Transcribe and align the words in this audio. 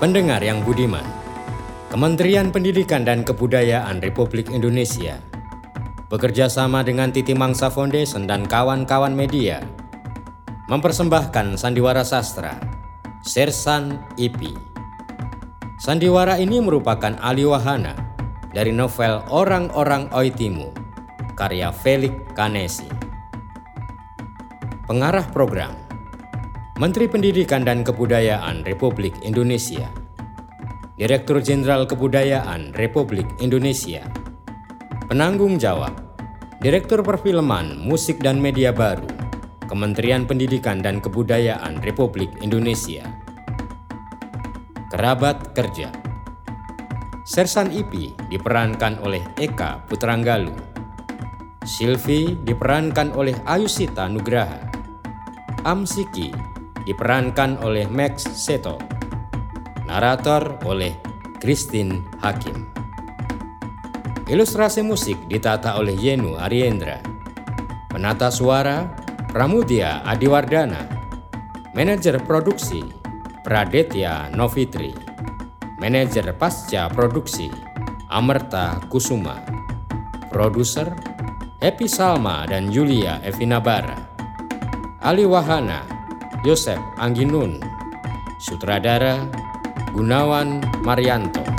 Pendengar 0.00 0.40
yang 0.40 0.64
budiman, 0.64 1.04
Kementerian 1.92 2.48
Pendidikan 2.48 3.04
dan 3.04 3.20
Kebudayaan 3.20 4.00
Republik 4.00 4.48
Indonesia 4.48 5.20
bekerja 6.08 6.48
sama 6.48 6.80
dengan 6.80 7.12
Titi 7.12 7.36
Mangsa 7.36 7.68
Foundation 7.68 8.24
dan 8.24 8.48
kawan-kawan 8.48 9.12
media 9.12 9.60
mempersembahkan 10.72 11.60
sandiwara 11.60 12.00
sastra 12.00 12.56
Sersan 13.20 14.00
Ipi. 14.16 14.56
Sandiwara 15.76 16.40
ini 16.40 16.64
merupakan 16.64 17.20
Ali 17.20 17.44
wahana 17.44 17.92
dari 18.56 18.72
novel 18.72 19.20
Orang-orang 19.28 20.08
Oitimu 20.16 20.72
karya 21.36 21.76
Felix 21.76 22.16
Kanesi. 22.32 22.88
Pengarah 24.88 25.28
program 25.28 25.90
Menteri 26.80 27.12
Pendidikan 27.12 27.60
dan 27.60 27.84
Kebudayaan 27.84 28.64
Republik 28.64 29.12
Indonesia, 29.20 29.92
Direktur 31.00 31.40
Jenderal 31.40 31.88
Kebudayaan 31.88 32.76
Republik 32.76 33.24
Indonesia, 33.40 34.04
Penanggung 35.08 35.56
Jawab, 35.56 35.96
Direktur 36.60 37.00
Perfilman, 37.00 37.80
Musik 37.80 38.20
dan 38.20 38.36
Media 38.36 38.68
Baru, 38.68 39.08
Kementerian 39.64 40.28
Pendidikan 40.28 40.84
dan 40.84 41.00
Kebudayaan 41.00 41.80
Republik 41.80 42.28
Indonesia. 42.44 43.08
Kerabat 44.92 45.56
Kerja 45.56 45.88
Sersan 47.24 47.72
Ipi 47.72 48.12
diperankan 48.28 49.00
oleh 49.00 49.24
Eka 49.40 49.88
Putranggalu. 49.88 50.52
Silvi 51.64 52.36
diperankan 52.44 53.16
oleh 53.16 53.32
Ayusita 53.48 54.04
Nugraha. 54.04 54.68
Amsiki 55.64 56.28
diperankan 56.84 57.56
oleh 57.64 57.88
Max 57.88 58.28
Seto. 58.36 58.99
Narator 59.90 60.62
oleh 60.70 60.94
Christine 61.42 62.06
Hakim. 62.22 62.62
Ilustrasi 64.30 64.86
musik 64.86 65.18
ditata 65.26 65.74
oleh 65.82 65.98
Yenu 65.98 66.38
Ariendra. 66.38 67.02
Penata 67.90 68.30
suara 68.30 68.86
Pramudia 69.34 70.06
Adiwardana. 70.06 70.86
Manajer 71.74 72.22
produksi 72.22 72.86
Pradetya 73.42 74.30
Novitri. 74.30 74.94
Manajer 75.82 76.38
pasca 76.38 76.86
produksi 76.86 77.50
Amerta 78.14 78.78
Kusuma. 78.86 79.42
Produser 80.30 80.94
Happy 81.58 81.90
Salma 81.90 82.46
dan 82.46 82.70
Julia 82.70 83.18
Evina 83.26 83.58
Bara. 83.58 83.98
Ali 85.02 85.26
Wahana 85.26 85.82
Yosep 86.46 86.78
Angginun, 86.94 87.58
Sutradara 88.38 89.49
Gunawan 89.90 90.62
Marianto. 90.86 91.50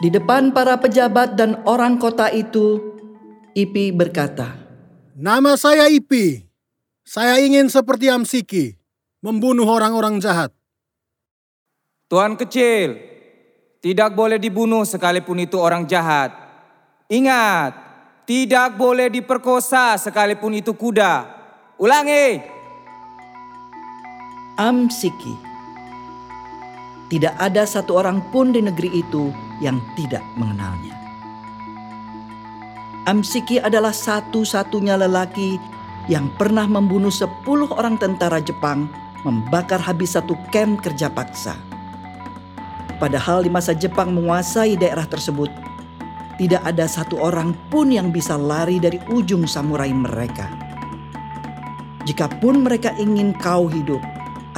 Di 0.00 0.08
depan 0.08 0.56
para 0.56 0.80
pejabat 0.80 1.36
dan 1.36 1.60
orang 1.68 2.00
kota 2.00 2.32
itu, 2.32 2.80
Ipi 3.52 3.92
berkata, 3.92 4.56
Nama 5.12 5.60
saya 5.60 5.92
Ipi. 5.92 6.49
Saya 7.10 7.42
ingin 7.42 7.66
seperti 7.66 8.06
Amsiki, 8.06 8.78
membunuh 9.18 9.66
orang-orang 9.66 10.22
jahat. 10.22 10.54
Tuan 12.06 12.38
kecil, 12.38 13.02
tidak 13.82 14.14
boleh 14.14 14.38
dibunuh 14.38 14.86
sekalipun 14.86 15.42
itu 15.42 15.58
orang 15.58 15.90
jahat. 15.90 16.30
Ingat, 17.10 17.74
tidak 18.30 18.78
boleh 18.78 19.10
diperkosa 19.10 19.98
sekalipun 19.98 20.54
itu 20.54 20.70
kuda. 20.70 21.26
Ulangi. 21.82 22.38
Amsiki. 24.54 25.34
Tidak 27.10 27.34
ada 27.42 27.66
satu 27.66 27.98
orang 27.98 28.22
pun 28.30 28.54
di 28.54 28.62
negeri 28.62 29.02
itu 29.02 29.34
yang 29.58 29.82
tidak 29.98 30.22
mengenalnya. 30.38 30.94
Amsiki 33.10 33.58
adalah 33.58 33.90
satu-satunya 33.90 34.94
lelaki 34.94 35.79
yang 36.10 36.26
pernah 36.34 36.66
membunuh 36.66 37.14
sepuluh 37.14 37.70
orang 37.78 37.94
tentara 37.94 38.42
Jepang 38.42 38.90
membakar 39.22 39.78
habis 39.78 40.18
satu 40.18 40.34
camp 40.50 40.82
kerja 40.82 41.06
paksa. 41.06 41.54
Padahal 42.98 43.46
di 43.46 43.50
masa 43.52 43.72
Jepang 43.72 44.12
menguasai 44.12 44.74
daerah 44.74 45.06
tersebut, 45.06 45.48
tidak 46.36 46.60
ada 46.66 46.90
satu 46.90 47.16
orang 47.22 47.54
pun 47.70 47.94
yang 47.94 48.10
bisa 48.10 48.34
lari 48.34 48.82
dari 48.82 48.98
ujung 49.08 49.46
samurai 49.46 49.94
mereka. 49.94 50.50
Jikapun 52.04 52.66
mereka 52.66 52.90
ingin 52.98 53.30
kau 53.38 53.70
hidup, 53.70 54.02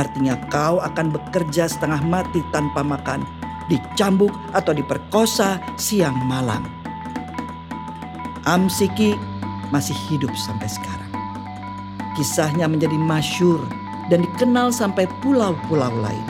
artinya 0.01 0.41
kau 0.49 0.81
akan 0.81 1.13
bekerja 1.13 1.69
setengah 1.69 2.01
mati 2.09 2.41
tanpa 2.49 2.81
makan, 2.81 3.23
dicambuk 3.69 4.33
atau 4.57 4.73
diperkosa 4.73 5.61
siang 5.77 6.17
malam. 6.25 6.65
Amsiki 8.49 9.15
masih 9.71 9.95
hidup 10.11 10.33
sampai 10.35 10.67
sekarang. 10.67 11.12
Kisahnya 12.13 12.69
menjadi 12.69 12.95
masyur 13.01 13.65
dan 14.13 14.29
dikenal 14.29 14.69
sampai 14.69 15.09
pulau-pulau 15.25 15.93
lain. 16.05 16.29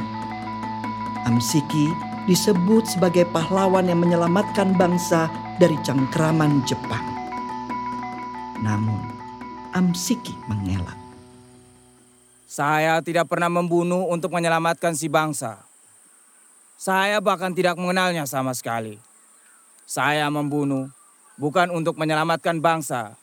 Amsiki 1.26 1.90
disebut 2.30 2.86
sebagai 2.86 3.26
pahlawan 3.34 3.90
yang 3.90 3.98
menyelamatkan 3.98 4.78
bangsa 4.78 5.26
dari 5.58 5.74
cengkraman 5.82 6.62
Jepang. 6.62 7.02
Namun, 8.62 9.02
Amsiki 9.74 10.34
mengelak. 10.46 10.98
Saya 12.46 13.00
tidak 13.00 13.32
pernah 13.32 13.48
membunuh 13.48 14.06
untuk 14.12 14.30
menyelamatkan 14.30 14.92
si 14.92 15.08
bangsa. 15.08 15.56
Saya 16.76 17.18
bahkan 17.18 17.50
tidak 17.50 17.80
mengenalnya 17.80 18.28
sama 18.28 18.52
sekali. 18.52 19.00
Saya 19.88 20.28
membunuh 20.28 20.92
bukan 21.40 21.72
untuk 21.72 21.96
menyelamatkan 21.96 22.60
bangsa, 22.60 23.16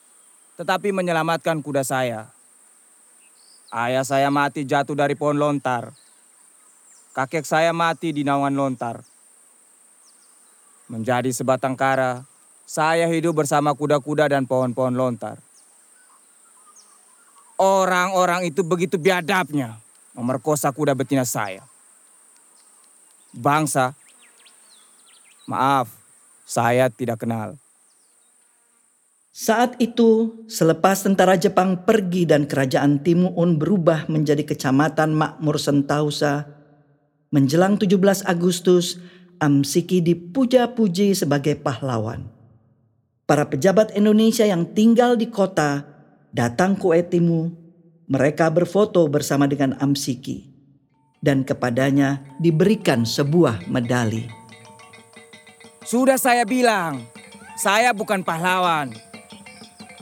tetapi 0.57 0.89
menyelamatkan 0.89 1.61
kuda 1.61 1.85
saya. 1.85 2.38
Ayah 3.69 4.01
saya 4.01 4.33
mati 4.33 4.65
jatuh 4.65 4.97
dari 4.97 5.13
pohon 5.13 5.37
lontar. 5.37 5.93
Kakek 7.13 7.45
saya 7.45 7.69
mati 7.69 8.09
di 8.09 8.25
naungan 8.25 8.57
lontar. 8.57 9.05
Menjadi 10.89 11.29
sebatang 11.29 11.77
kara, 11.77 12.25
saya 12.65 13.05
hidup 13.05 13.45
bersama 13.45 13.77
kuda-kuda 13.77 14.25
dan 14.25 14.49
pohon-pohon 14.49 14.97
lontar. 14.97 15.37
Orang-orang 17.61 18.49
itu 18.49 18.65
begitu 18.65 18.97
biadabnya 18.97 19.77
memerkosa 20.17 20.73
kuda 20.73 20.97
betina 20.97 21.21
saya. 21.21 21.61
Bangsa, 23.29 23.93
maaf, 25.45 25.93
saya 26.49 26.89
tidak 26.89 27.21
kenal. 27.21 27.53
Saat 29.39 29.79
itu, 29.79 30.43
selepas 30.51 30.99
tentara 30.99 31.39
Jepang 31.39 31.87
pergi 31.87 32.27
dan 32.27 32.43
kerajaan 32.43 32.99
Timuun 32.99 33.55
berubah 33.55 34.03
menjadi 34.11 34.43
kecamatan 34.43 35.15
makmur 35.15 35.55
Sentausa, 35.55 36.43
menjelang 37.31 37.79
17 37.79 38.27
Agustus, 38.27 38.99
Amsiki 39.39 40.03
dipuja-puji 40.03 41.15
sebagai 41.15 41.55
pahlawan. 41.55 42.27
Para 43.23 43.47
pejabat 43.47 43.95
Indonesia 43.95 44.43
yang 44.43 44.75
tinggal 44.75 45.15
di 45.15 45.31
kota 45.31 45.87
datang 46.35 46.75
ke 46.75 46.99
Etimu, 46.99 47.47
mereka 48.11 48.51
berfoto 48.51 49.07
bersama 49.07 49.47
dengan 49.47 49.71
Amsiki 49.79 50.51
dan 51.23 51.47
kepadanya 51.47 52.27
diberikan 52.43 53.07
sebuah 53.07 53.71
medali. 53.71 54.27
Sudah 55.87 56.19
saya 56.19 56.43
bilang, 56.43 57.07
saya 57.55 57.95
bukan 57.95 58.19
pahlawan. 58.19 59.08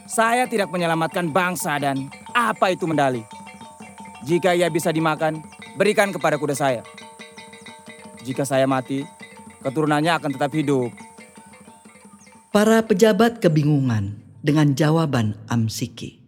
Saya 0.07 0.47
tidak 0.47 0.71
menyelamatkan 0.71 1.27
bangsa 1.35 1.75
dan 1.83 2.07
apa 2.31 2.71
itu 2.71 2.87
medali. 2.87 3.27
Jika 4.23 4.55
ia 4.55 4.71
bisa 4.71 4.95
dimakan, 4.95 5.43
berikan 5.75 6.15
kepada 6.15 6.39
kuda 6.39 6.55
saya. 6.55 6.81
Jika 8.23 8.47
saya 8.47 8.63
mati, 8.63 9.03
keturunannya 9.59 10.15
akan 10.15 10.31
tetap 10.31 10.55
hidup. 10.55 10.95
Para 12.55 12.79
pejabat 12.87 13.43
kebingungan 13.43 14.15
dengan 14.39 14.71
jawaban 14.71 15.35
Amsiki. 15.51 16.23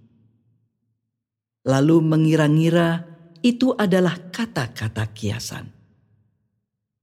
Lalu 1.63 2.03
mengira-ngira 2.03 3.07
itu 3.39 3.71
adalah 3.79 4.19
kata-kata 4.27 5.07
kiasan. 5.15 5.71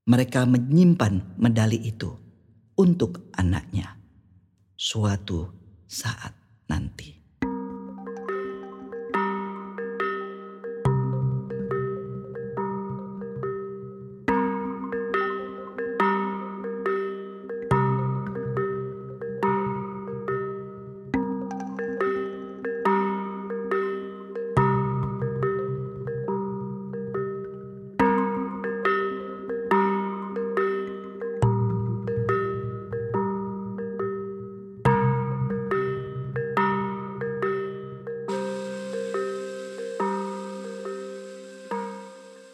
Mereka 0.07 0.45
menyimpan 0.45 1.41
medali 1.41 1.81
itu 1.83 2.13
untuk 2.77 3.33
anaknya 3.33 3.97
suatu 4.77 5.51
saat 5.89 6.36
nanti. 6.69 7.16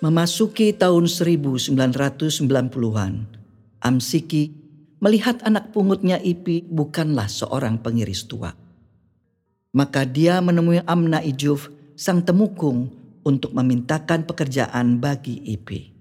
Memasuki 0.03 0.75
tahun 0.75 1.07
1990-an, 1.07 3.13
Amsiki 3.79 4.51
melihat 4.99 5.39
anak 5.47 5.71
pungutnya 5.71 6.19
Ipi 6.19 6.67
bukanlah 6.67 7.31
seorang 7.31 7.79
pengiris 7.79 8.27
tua. 8.27 8.51
Maka 9.71 10.03
dia 10.03 10.43
menemui 10.43 10.83
Amna 10.91 11.23
Ijuf, 11.23 11.71
sang 11.95 12.19
temukung, 12.19 12.91
untuk 13.23 13.55
memintakan 13.55 14.27
pekerjaan 14.27 14.99
bagi 14.99 15.39
Ipi. 15.39 15.95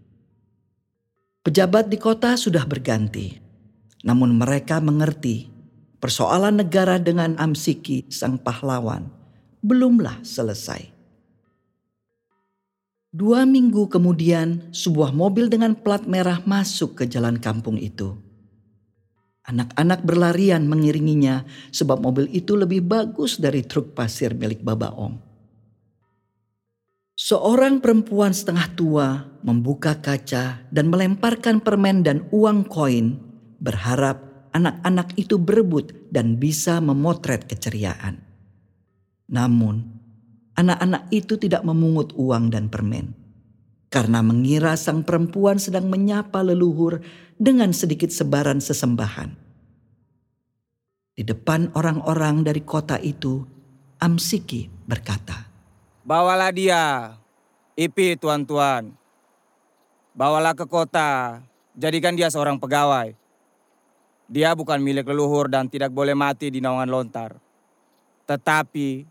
Pejabat 1.46 1.90
di 1.90 1.98
kota 2.02 2.34
sudah 2.34 2.66
berganti, 2.66 3.38
namun 4.02 4.34
mereka 4.34 4.82
mengerti 4.82 5.50
persoalan 6.02 6.62
negara 6.62 6.98
dengan 6.98 7.38
Amsiki, 7.38 8.10
sang 8.10 8.42
pahlawan, 8.42 9.10
belumlah 9.62 10.26
selesai. 10.26 10.91
Dua 13.12 13.44
minggu 13.44 13.92
kemudian, 13.92 14.72
sebuah 14.72 15.12
mobil 15.12 15.52
dengan 15.52 15.76
plat 15.76 16.08
merah 16.08 16.40
masuk 16.48 16.96
ke 16.96 17.04
jalan 17.12 17.44
kampung 17.44 17.76
itu. 17.76 18.16
Anak-anak 19.44 20.08
berlarian 20.08 20.64
mengiringinya 20.64 21.44
sebab 21.76 22.00
mobil 22.00 22.32
itu 22.32 22.56
lebih 22.56 22.80
bagus 22.88 23.36
dari 23.36 23.68
truk 23.68 23.92
pasir 23.92 24.32
milik 24.32 24.64
Baba 24.64 24.96
Om. 24.96 25.20
Seorang 27.20 27.84
perempuan 27.84 28.32
setengah 28.32 28.68
tua 28.80 29.08
membuka 29.44 30.00
kaca 30.00 30.64
dan 30.72 30.88
melemparkan 30.88 31.60
permen 31.60 32.08
dan 32.08 32.32
uang 32.32 32.64
koin 32.72 33.20
berharap 33.60 34.24
anak-anak 34.56 35.20
itu 35.20 35.36
berebut 35.36 35.92
dan 36.16 36.40
bisa 36.40 36.80
memotret 36.80 37.44
keceriaan. 37.44 38.24
Namun, 39.28 40.01
anak-anak 40.56 41.08
itu 41.14 41.38
tidak 41.40 41.64
memungut 41.64 42.12
uang 42.16 42.52
dan 42.52 42.68
permen. 42.68 43.16
Karena 43.92 44.24
mengira 44.24 44.80
sang 44.80 45.04
perempuan 45.04 45.60
sedang 45.60 45.92
menyapa 45.92 46.40
leluhur 46.40 47.04
dengan 47.36 47.76
sedikit 47.76 48.08
sebaran 48.08 48.64
sesembahan. 48.64 49.36
Di 51.12 51.28
depan 51.28 51.76
orang-orang 51.76 52.48
dari 52.48 52.64
kota 52.64 52.96
itu, 53.04 53.44
Amsiki 54.00 54.72
berkata, 54.88 55.52
Bawalah 56.08 56.56
dia, 56.56 57.14
Ipi 57.76 58.16
tuan-tuan. 58.16 58.96
Bawalah 60.16 60.56
ke 60.56 60.64
kota, 60.66 61.44
jadikan 61.76 62.16
dia 62.16 62.32
seorang 62.32 62.56
pegawai. 62.56 63.14
Dia 64.32 64.56
bukan 64.56 64.80
milik 64.80 65.12
leluhur 65.12 65.52
dan 65.52 65.68
tidak 65.68 65.92
boleh 65.92 66.16
mati 66.16 66.48
di 66.48 66.64
naungan 66.64 66.88
lontar. 66.88 67.36
Tetapi 68.24 69.04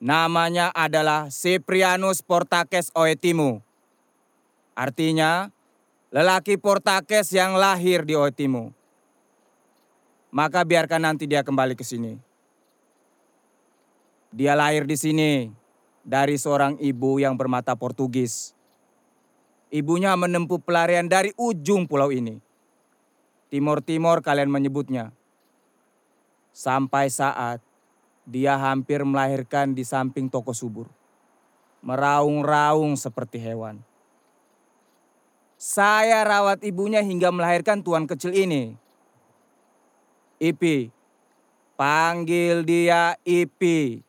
Namanya 0.00 0.72
adalah 0.72 1.28
Cyprianus 1.28 2.24
Portakes 2.24 2.88
Oetimu. 2.96 3.60
Artinya, 4.72 5.52
lelaki 6.08 6.56
Portakes 6.56 7.36
yang 7.36 7.52
lahir 7.52 8.08
di 8.08 8.16
Oetimu. 8.16 8.72
Maka 10.32 10.64
biarkan 10.64 11.04
nanti 11.04 11.28
dia 11.28 11.44
kembali 11.44 11.76
ke 11.76 11.84
sini. 11.84 12.16
Dia 14.32 14.56
lahir 14.56 14.88
di 14.88 14.96
sini 14.96 15.52
dari 16.00 16.40
seorang 16.40 16.80
ibu 16.80 17.20
yang 17.20 17.36
bermata 17.36 17.76
Portugis. 17.76 18.56
Ibunya 19.68 20.16
menempuh 20.16 20.64
pelarian 20.64 21.12
dari 21.12 21.36
ujung 21.36 21.84
pulau 21.84 22.08
ini. 22.08 22.40
Timur-timur 23.52 24.24
kalian 24.24 24.48
menyebutnya. 24.48 25.12
Sampai 26.56 27.12
saat 27.12 27.60
dia 28.30 28.54
hampir 28.54 29.02
melahirkan 29.02 29.74
di 29.74 29.82
samping 29.82 30.30
toko 30.30 30.54
subur. 30.54 30.86
Meraung-raung 31.82 32.94
seperti 32.94 33.42
hewan. 33.42 33.82
Saya 35.58 36.22
rawat 36.22 36.62
ibunya 36.62 37.02
hingga 37.02 37.34
melahirkan 37.34 37.82
tuan 37.82 38.06
kecil 38.06 38.30
ini. 38.30 38.78
Ipi, 40.38 40.94
panggil 41.74 42.62
dia 42.62 43.18
Ipi. 43.26 44.00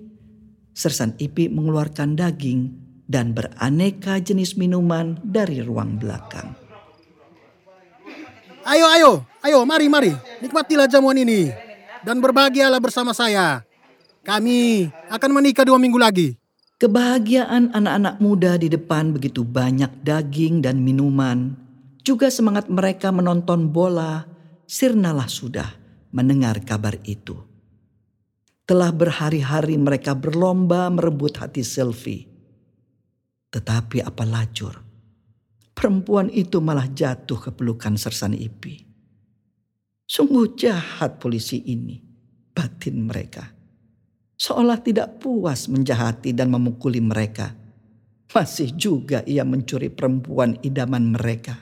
Sersan 0.76 1.18
Ipi 1.18 1.50
mengeluarkan 1.50 2.14
daging 2.14 2.62
dan 3.10 3.34
beraneka 3.34 4.22
jenis 4.22 4.56
minuman 4.60 5.18
dari 5.26 5.60
ruang 5.60 5.98
belakang. 5.98 6.54
Ayo, 8.64 8.88
ayo, 8.96 9.12
ayo, 9.44 9.60
mari, 9.68 9.92
mari. 9.92 10.12
Nikmatilah 10.40 10.88
jamuan 10.88 11.20
ini. 11.20 11.52
Dan 12.04 12.24
berbahagialah 12.24 12.80
bersama 12.80 13.12
saya. 13.12 13.64
Kami 14.24 14.88
akan 15.12 15.32
menikah 15.36 15.68
dua 15.68 15.76
minggu 15.76 16.00
lagi. 16.00 16.40
Kebahagiaan 16.80 17.76
anak-anak 17.76 18.24
muda 18.24 18.56
di 18.56 18.72
depan 18.72 19.12
begitu 19.12 19.44
banyak 19.44 19.92
daging 20.00 20.64
dan 20.64 20.80
minuman, 20.80 21.60
juga 22.08 22.32
semangat 22.32 22.72
mereka 22.72 23.12
menonton 23.12 23.68
bola, 23.68 24.24
sirnalah 24.64 25.28
sudah 25.28 25.68
mendengar 26.16 26.64
kabar 26.64 26.96
itu. 27.04 27.36
Telah 28.64 28.96
berhari-hari 28.96 29.76
mereka 29.76 30.16
berlomba 30.16 30.88
merebut 30.88 31.44
hati 31.44 31.60
Sylvie. 31.60 32.24
Tetapi 33.52 34.08
apa 34.08 34.24
lacur, 34.24 34.80
perempuan 35.76 36.32
itu 36.32 36.64
malah 36.64 36.88
jatuh 36.88 37.44
ke 37.44 37.52
pelukan 37.52 38.00
Sersan 38.00 38.40
Ipi. 38.40 38.88
Sungguh 40.08 40.56
jahat 40.56 41.20
polisi 41.20 41.60
ini, 41.68 42.00
batin 42.56 43.04
mereka 43.04 43.63
seolah 44.44 44.76
tidak 44.84 45.24
puas 45.24 45.72
menjahati 45.72 46.36
dan 46.36 46.52
memukuli 46.52 47.00
mereka. 47.00 47.56
Masih 48.36 48.76
juga 48.76 49.24
ia 49.24 49.48
mencuri 49.48 49.88
perempuan 49.88 50.60
idaman 50.60 51.16
mereka. 51.16 51.56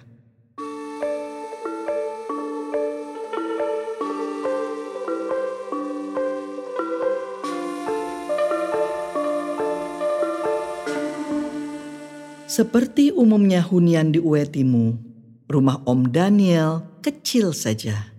Seperti 12.50 13.14
umumnya 13.14 13.62
hunian 13.64 14.12
di 14.12 14.20
Uetimu, 14.20 14.98
rumah 15.48 15.80
Om 15.86 16.10
Daniel 16.10 16.84
kecil 17.00 17.54
saja. 17.54 18.10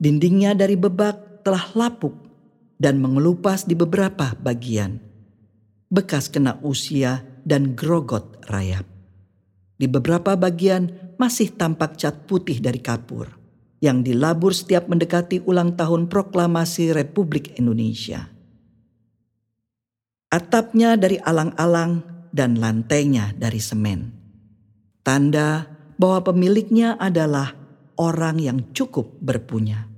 Dindingnya 0.00 0.56
dari 0.56 0.74
bebak 0.74 1.44
telah 1.46 1.70
lapuk 1.76 2.29
dan 2.80 2.96
mengelupas 2.96 3.68
di 3.68 3.76
beberapa 3.76 4.32
bagian. 4.40 4.96
Bekas 5.92 6.32
kena 6.32 6.56
usia 6.64 7.20
dan 7.44 7.76
grogot 7.76 8.40
rayap. 8.48 8.88
Di 9.76 9.84
beberapa 9.84 10.32
bagian 10.32 11.14
masih 11.20 11.52
tampak 11.52 12.00
cat 12.00 12.24
putih 12.24 12.56
dari 12.64 12.80
kapur 12.80 13.36
yang 13.84 14.04
dilabur 14.04 14.52
setiap 14.52 14.88
mendekati 14.88 15.44
ulang 15.44 15.76
tahun 15.76 16.08
proklamasi 16.08 16.92
Republik 16.96 17.56
Indonesia. 17.56 18.28
Atapnya 20.30 20.94
dari 20.94 21.18
alang-alang 21.18 22.04
dan 22.30 22.60
lantainya 22.60 23.34
dari 23.34 23.58
semen. 23.58 24.14
Tanda 25.02 25.66
bahwa 25.98 26.22
pemiliknya 26.30 26.94
adalah 27.00 27.56
orang 27.98 28.38
yang 28.38 28.58
cukup 28.70 29.18
berpunya. 29.18 29.89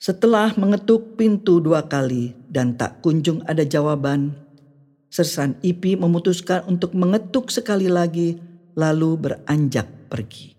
Setelah 0.00 0.56
mengetuk 0.56 1.20
pintu 1.20 1.60
dua 1.60 1.84
kali 1.84 2.32
dan 2.48 2.72
tak 2.72 3.04
kunjung 3.04 3.44
ada 3.44 3.68
jawaban, 3.68 4.32
Sersan 5.12 5.60
Ipi 5.60 5.92
memutuskan 5.92 6.64
untuk 6.64 6.96
mengetuk 6.96 7.52
sekali 7.52 7.84
lagi 7.84 8.40
lalu 8.72 9.20
beranjak 9.20 9.84
pergi. 10.08 10.56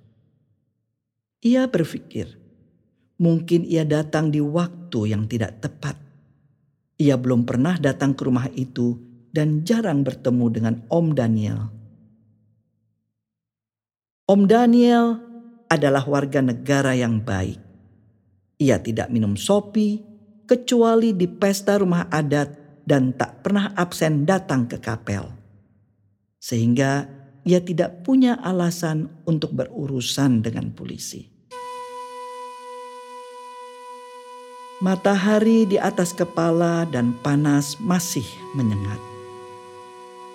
Ia 1.42 1.66
berpikir, 1.66 2.38
mungkin 3.18 3.66
ia 3.66 3.82
datang 3.82 4.30
di 4.30 4.38
waktu 4.38 5.10
yang 5.10 5.26
tidak 5.26 5.58
tepat. 5.58 5.98
Ia 7.02 7.18
belum 7.18 7.42
pernah 7.42 7.82
datang 7.82 8.14
ke 8.14 8.22
rumah 8.22 8.46
itu 8.54 8.94
dan 9.34 9.66
jarang 9.66 10.06
bertemu 10.06 10.46
dengan 10.54 10.76
Om 10.86 11.18
Daniel. 11.18 11.66
Om 14.30 14.42
Daniel 14.46 15.18
adalah 15.66 16.06
warga 16.06 16.46
negara 16.46 16.94
yang 16.94 17.26
baik. 17.26 17.71
Ia 18.62 18.78
tidak 18.78 19.10
minum 19.10 19.34
sopi 19.34 19.98
kecuali 20.46 21.18
di 21.18 21.26
pesta 21.26 21.82
rumah 21.82 22.06
adat 22.14 22.54
dan 22.86 23.10
tak 23.18 23.42
pernah 23.42 23.74
absen 23.74 24.22
datang 24.22 24.70
ke 24.70 24.78
kapel. 24.78 25.26
Sehingga 26.38 27.10
ia 27.42 27.58
tidak 27.58 28.06
punya 28.06 28.38
alasan 28.38 29.10
untuk 29.26 29.58
berurusan 29.58 30.46
dengan 30.46 30.70
polisi. 30.78 31.26
Matahari 34.82 35.66
di 35.66 35.78
atas 35.82 36.14
kepala 36.14 36.86
dan 36.90 37.18
panas 37.26 37.82
masih 37.82 38.26
menyengat. 38.54 38.98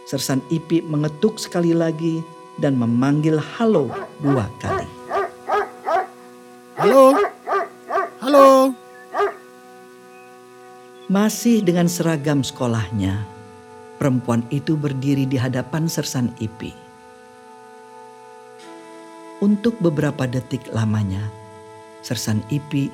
Sersan 0.06 0.42
Ipi 0.50 0.83
mengetuk 0.83 1.38
sekali 1.38 1.75
lagi 1.75 2.23
dan 2.59 2.75
memanggil 2.75 3.38
halo 3.38 3.90
dua 4.23 4.50
kali. 4.59 4.87
Halo? 6.78 7.36
Halo? 8.26 8.75
Masih 11.06 11.62
dengan 11.62 11.87
seragam 11.87 12.42
sekolahnya, 12.42 13.23
perempuan 14.02 14.42
itu 14.50 14.75
berdiri 14.75 15.30
di 15.30 15.38
hadapan 15.38 15.87
Sersan 15.87 16.35
Ipi. 16.42 16.75
Untuk 19.38 19.78
beberapa 19.78 20.26
detik 20.26 20.66
lamanya, 20.75 21.23
Sersan 22.02 22.42
Ipi 22.50 22.90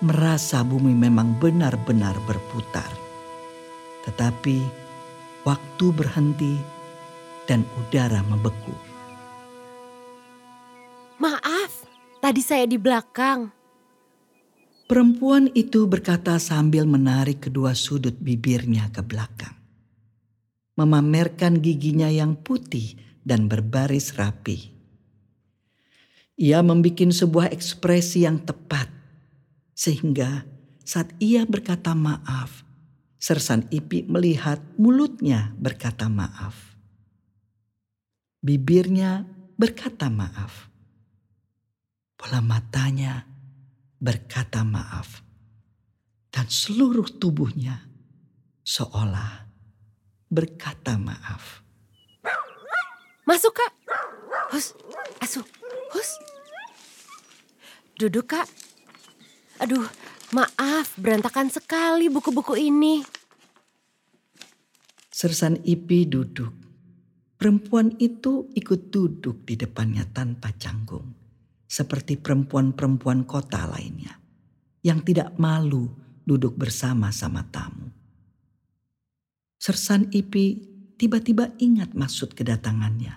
merasa 0.00 0.64
bumi 0.64 0.96
memang 0.96 1.36
benar-benar 1.36 2.16
berputar. 2.24 2.88
Tetapi 4.08 4.64
waktu 5.44 5.86
berhenti 5.92 6.56
dan 7.44 7.68
udara 7.76 8.24
membeku. 8.24 8.72
Maaf, 11.20 11.84
tadi 12.24 12.40
saya 12.40 12.64
di 12.64 12.80
belakang. 12.80 13.59
Perempuan 14.90 15.46
itu 15.54 15.86
berkata 15.86 16.34
sambil 16.42 16.82
menarik 16.82 17.46
kedua 17.46 17.78
sudut 17.78 18.18
bibirnya 18.18 18.90
ke 18.90 19.06
belakang. 19.06 19.54
Memamerkan 20.74 21.62
giginya 21.62 22.10
yang 22.10 22.34
putih 22.34 22.98
dan 23.22 23.46
berbaris 23.46 24.18
rapi. 24.18 24.74
Ia 26.42 26.66
membuat 26.66 27.06
sebuah 27.06 27.54
ekspresi 27.54 28.26
yang 28.26 28.42
tepat. 28.42 28.90
Sehingga 29.78 30.42
saat 30.82 31.14
ia 31.22 31.46
berkata 31.46 31.94
maaf, 31.94 32.66
Sersan 33.14 33.70
Ipi 33.70 34.10
melihat 34.10 34.58
mulutnya 34.74 35.54
berkata 35.54 36.10
maaf. 36.10 36.74
Bibirnya 38.42 39.22
berkata 39.54 40.10
maaf. 40.10 40.66
Bola 42.18 42.42
matanya 42.42 43.29
berkata 44.00 44.64
maaf, 44.64 45.20
dan 46.32 46.48
seluruh 46.48 47.04
tubuhnya 47.20 47.84
seolah 48.64 49.44
berkata 50.32 50.96
maaf. 50.96 51.60
Masuk 53.28 53.52
kak. 53.52 53.72
Hus, 54.50 54.74
asuh, 55.20 55.44
hus. 55.92 56.10
Duduk 58.00 58.32
kak. 58.32 58.48
Aduh, 59.60 59.84
maaf 60.32 60.96
berantakan 60.96 61.52
sekali 61.52 62.08
buku-buku 62.08 62.56
ini. 62.56 63.04
Sersan 65.12 65.60
Ipi 65.60 66.08
duduk. 66.08 66.56
Perempuan 67.36 68.00
itu 68.00 68.48
ikut 68.56 68.88
duduk 68.88 69.44
di 69.44 69.60
depannya 69.60 70.08
tanpa 70.08 70.52
canggung 70.56 71.19
seperti 71.70 72.18
perempuan-perempuan 72.18 73.22
kota 73.22 73.62
lainnya 73.70 74.18
yang 74.82 75.06
tidak 75.06 75.38
malu 75.38 75.86
duduk 76.26 76.58
bersama-sama 76.58 77.46
tamu. 77.54 77.94
Sersan 79.54 80.10
Ipi 80.10 80.66
tiba-tiba 80.98 81.54
ingat 81.62 81.94
maksud 81.94 82.34
kedatangannya, 82.34 83.14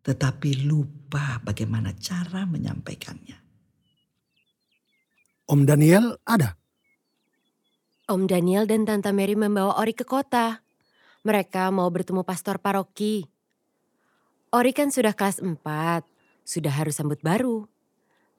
tetapi 0.00 0.64
lupa 0.64 1.44
bagaimana 1.44 1.92
cara 1.92 2.48
menyampaikannya. 2.48 3.36
Om 5.48 5.60
Daniel 5.68 6.16
ada? 6.24 6.56
Om 8.08 8.24
Daniel 8.24 8.64
dan 8.64 8.88
Tante 8.88 9.12
Mary 9.12 9.36
membawa 9.36 9.76
Ori 9.76 9.92
ke 9.92 10.08
kota. 10.08 10.64
Mereka 11.26 11.68
mau 11.68 11.88
bertemu 11.92 12.24
pastor 12.24 12.56
paroki. 12.56 13.28
Ori 14.48 14.72
kan 14.72 14.88
sudah 14.88 15.12
kelas 15.12 15.44
4 15.44 15.60
sudah 16.48 16.72
harus 16.72 16.96
sambut 16.96 17.20
baru. 17.20 17.68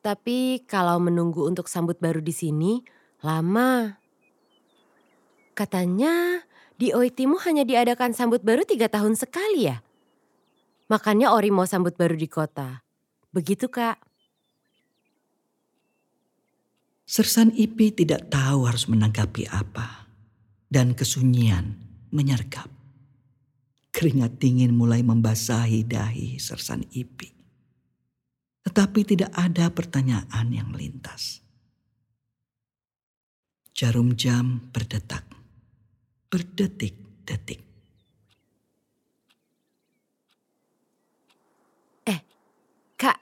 Tapi 0.02 0.66
kalau 0.66 0.98
menunggu 0.98 1.46
untuk 1.46 1.70
sambut 1.70 2.02
baru 2.02 2.26
di 2.26 2.34
sini, 2.34 2.82
lama. 3.22 4.02
Katanya 5.54 6.42
di 6.82 6.90
Oitimu 6.90 7.38
hanya 7.46 7.62
diadakan 7.62 8.18
sambut 8.18 8.42
baru 8.42 8.66
tiga 8.66 8.90
tahun 8.90 9.14
sekali 9.14 9.70
ya? 9.70 9.86
Makanya 10.90 11.30
Ori 11.38 11.54
mau 11.54 11.70
sambut 11.70 11.94
baru 11.94 12.18
di 12.18 12.26
kota. 12.26 12.82
Begitu 13.30 13.70
kak. 13.70 14.02
Sersan 17.06 17.54
Ipi 17.54 17.94
tidak 17.94 18.34
tahu 18.34 18.66
harus 18.66 18.90
menanggapi 18.90 19.46
apa. 19.54 20.10
Dan 20.70 20.98
kesunyian 20.98 21.78
menyergap. 22.10 22.70
Keringat 23.90 24.38
dingin 24.38 24.74
mulai 24.74 25.02
membasahi 25.02 25.86
dahi 25.86 26.38
Sersan 26.38 26.86
Ipi. 26.94 27.39
Tetapi 28.64 29.00
tidak 29.08 29.32
ada 29.34 29.72
pertanyaan 29.72 30.48
yang 30.52 30.70
melintas. 30.70 31.42
Jarum 33.72 34.20
jam 34.20 34.68
berdetak, 34.76 35.24
berdetik-detik. 36.28 37.64
Eh, 42.04 42.20
Kak, 43.00 43.20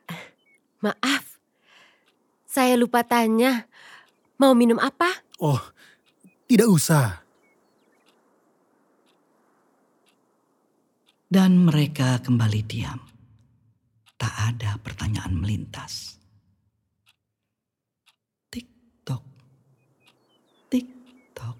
maaf. 0.82 1.38
Saya 2.50 2.74
lupa 2.74 3.06
tanya, 3.06 3.70
mau 4.42 4.58
minum 4.58 4.82
apa? 4.82 5.22
Oh, 5.38 5.62
tidak 6.50 6.74
usah. 6.74 7.22
Dan 11.30 11.70
mereka 11.70 12.18
kembali 12.24 12.62
diam. 12.66 13.17
Tak 14.18 14.34
ada 14.34 14.82
pertanyaan 14.82 15.38
melintas. 15.38 16.18
Tik-tok, 18.50 19.22
tik-tok. 20.74 21.58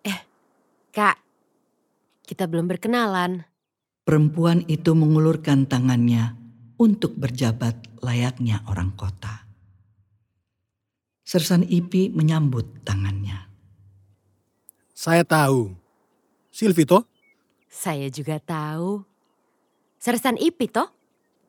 Eh, 0.00 0.20
Kak, 0.96 1.16
kita 2.24 2.48
belum 2.48 2.72
berkenalan. 2.72 3.44
Perempuan 4.08 4.64
itu 4.64 4.96
mengulurkan 4.96 5.68
tangannya 5.68 6.34
untuk 6.80 7.12
berjabat 7.20 8.00
layaknya 8.00 8.64
orang 8.64 8.96
kota. 8.96 9.44
Sersan 11.20 11.62
Ipi 11.68 12.08
menyambut 12.10 12.82
tangannya. 12.82 13.46
Saya 14.96 15.22
tahu. 15.22 15.76
Silvito, 16.50 17.06
Saya 17.70 18.10
juga 18.10 18.42
tahu. 18.42 19.06
Sersan 20.02 20.34
Ipi 20.34 20.66
toh? 20.66 20.99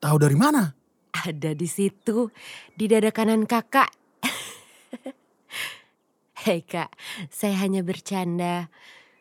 Tahu 0.01 0.17
dari 0.17 0.34
mana? 0.34 0.74
Ada 1.13 1.53
di 1.53 1.70
situ, 1.70 2.34
di 2.74 2.89
dada 2.89 3.13
kanan 3.13 3.46
kakak. 3.46 3.93
Hei 6.43 6.65
kak, 6.65 6.89
saya 7.29 7.62
hanya 7.62 7.86
bercanda. 7.86 8.74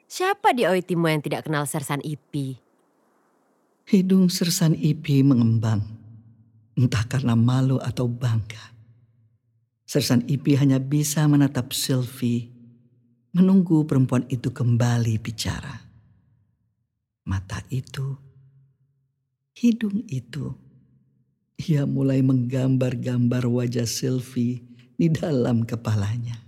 Siapa 0.08 0.56
di 0.56 0.64
Oitimu 0.64 1.12
yang 1.12 1.20
tidak 1.20 1.46
kenal 1.46 1.68
Sersan 1.68 2.00
Ipi? 2.00 2.56
Hidung 3.84 4.32
Sersan 4.32 4.72
Ipi 4.72 5.20
mengembang, 5.20 5.84
entah 6.74 7.04
karena 7.04 7.36
malu 7.36 7.76
atau 7.76 8.08
bangga. 8.08 8.72
Sersan 9.84 10.24
Ipi 10.30 10.56
hanya 10.56 10.80
bisa 10.80 11.26
menatap 11.26 11.74
Sylvie, 11.76 12.48
menunggu 13.34 13.84
perempuan 13.84 14.24
itu 14.30 14.54
kembali 14.54 15.18
bicara. 15.18 15.82
Mata 17.26 17.60
itu, 17.68 18.14
hidung 19.58 20.06
itu, 20.06 20.69
ia 21.60 21.84
mulai 21.84 22.24
menggambar-gambar 22.24 23.44
wajah 23.44 23.84
Sylvie 23.84 24.64
di 24.96 25.12
dalam 25.12 25.68
kepalanya. 25.68 26.40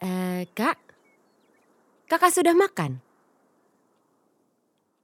Eh, 0.00 0.44
kak, 0.52 0.76
kakak 2.08 2.32
sudah 2.32 2.52
makan? 2.52 3.00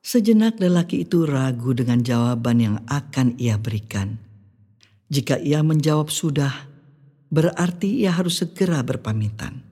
Sejenak 0.06 0.62
lelaki 0.62 1.02
itu 1.02 1.26
ragu 1.26 1.74
dengan 1.74 1.98
jawaban 1.98 2.62
yang 2.62 2.76
akan 2.86 3.34
ia 3.42 3.58
berikan. 3.58 4.16
Jika 5.10 5.36
ia 5.42 5.66
menjawab 5.66 6.14
sudah, 6.14 6.70
berarti 7.26 8.06
ia 8.06 8.14
harus 8.14 8.38
segera 8.38 8.86
berpamitan. 8.86 9.66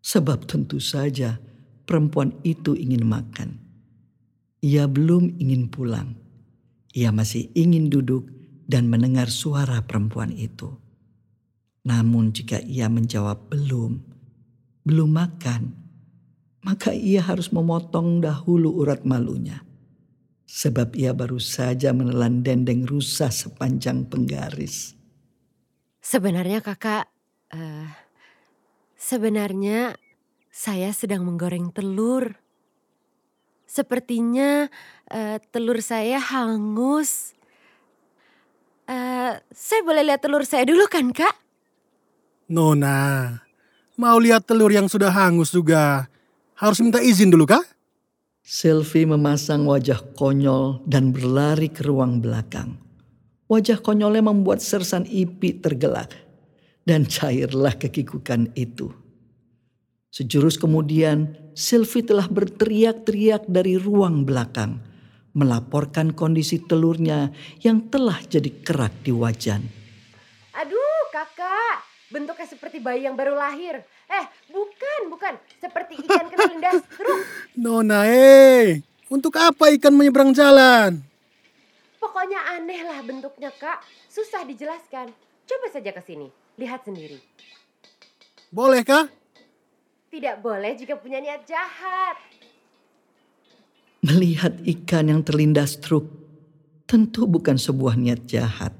Sebab 0.00 0.46
tentu 0.46 0.78
saja 0.78 1.36
perempuan 1.82 2.30
itu 2.46 2.78
ingin 2.78 3.02
makan. 3.04 3.58
Ia 4.62 4.86
belum 4.86 5.36
ingin 5.42 5.66
pulang. 5.66 6.14
Ia 6.90 7.14
masih 7.14 7.54
ingin 7.54 7.86
duduk 7.86 8.26
dan 8.66 8.90
mendengar 8.90 9.30
suara 9.30 9.82
perempuan 9.82 10.34
itu. 10.34 10.74
Namun 11.86 12.34
jika 12.34 12.58
ia 12.60 12.90
menjawab 12.90 13.50
belum, 13.50 14.02
belum 14.84 15.10
makan, 15.10 15.74
maka 16.66 16.92
ia 16.92 17.24
harus 17.24 17.50
memotong 17.50 18.20
dahulu 18.20 18.84
urat 18.84 19.06
malunya. 19.06 19.64
Sebab 20.50 20.98
ia 20.98 21.14
baru 21.14 21.38
saja 21.38 21.94
menelan 21.94 22.42
dendeng 22.42 22.82
rusa 22.82 23.30
sepanjang 23.30 24.10
penggaris. 24.10 24.98
Sebenarnya 26.02 26.58
kakak, 26.58 27.06
uh, 27.54 27.86
sebenarnya 28.98 29.94
saya 30.50 30.90
sedang 30.90 31.22
menggoreng 31.22 31.70
telur. 31.70 32.34
Sepertinya 33.70 34.66
uh, 35.14 35.38
telur 35.54 35.78
saya 35.78 36.18
hangus. 36.18 37.38
Uh, 38.90 39.38
saya 39.54 39.86
boleh 39.86 40.02
lihat 40.10 40.26
telur 40.26 40.42
saya 40.42 40.66
dulu 40.66 40.90
kan 40.90 41.14
kak? 41.14 41.38
Nona, 42.50 43.38
Mau 44.00 44.16
lihat 44.16 44.48
telur 44.48 44.72
yang 44.72 44.88
sudah 44.88 45.12
hangus 45.12 45.52
juga. 45.52 46.08
Harus 46.56 46.80
minta 46.80 47.04
izin 47.04 47.28
dulu 47.28 47.44
kah? 47.44 47.60
Sylvie 48.40 49.04
memasang 49.04 49.68
wajah 49.68 50.00
konyol 50.16 50.80
dan 50.88 51.12
berlari 51.12 51.68
ke 51.68 51.84
ruang 51.84 52.24
belakang. 52.24 52.80
Wajah 53.52 53.84
konyolnya 53.84 54.24
membuat 54.24 54.64
Sersan 54.64 55.04
Ipi 55.04 55.52
tergelak. 55.60 56.16
Dan 56.80 57.04
cairlah 57.04 57.76
kekikukan 57.76 58.56
itu. 58.56 58.88
Sejurus 60.10 60.58
kemudian, 60.58 61.38
Sylvie 61.54 62.02
telah 62.02 62.26
berteriak-teriak 62.26 63.46
dari 63.46 63.78
ruang 63.78 64.26
belakang. 64.26 64.82
Melaporkan 65.38 66.10
kondisi 66.10 66.58
telurnya 66.58 67.30
yang 67.62 67.86
telah 67.86 68.18
jadi 68.26 68.50
kerak 68.66 68.90
di 69.06 69.14
wajan. 69.14 69.62
Aduh 70.58 71.02
kakak, 71.14 71.86
bentuknya 72.10 72.42
seperti 72.50 72.82
bayi 72.82 73.06
yang 73.06 73.14
baru 73.14 73.38
lahir. 73.38 73.86
Eh, 74.10 74.26
bukan, 74.50 75.00
bukan. 75.14 75.38
Seperti 75.62 76.02
ikan 76.02 76.26
kelindas 76.26 76.82
truk. 76.98 77.22
Nona, 77.54 78.10
eh. 78.10 78.82
Untuk 79.06 79.38
apa 79.38 79.70
ikan 79.78 79.94
menyeberang 79.94 80.34
jalan? 80.34 80.98
Pokoknya 82.02 82.58
aneh 82.58 82.82
lah 82.82 82.98
bentuknya, 83.06 83.54
Kak. 83.54 83.86
Susah 84.10 84.42
dijelaskan. 84.42 85.14
Coba 85.46 85.66
saja 85.70 85.94
ke 85.94 86.02
sini. 86.02 86.26
Lihat 86.58 86.82
sendiri. 86.82 87.22
Boleh 88.50 88.82
kah? 88.82 89.06
Tidak 90.10 90.42
boleh 90.42 90.74
jika 90.74 90.98
punya 90.98 91.22
niat 91.22 91.46
jahat. 91.46 92.18
Melihat 94.02 94.58
ikan 94.66 95.06
yang 95.06 95.22
terlindas 95.22 95.78
truk 95.78 96.02
tentu 96.90 97.30
bukan 97.30 97.54
sebuah 97.54 97.94
niat 97.94 98.26
jahat. 98.26 98.74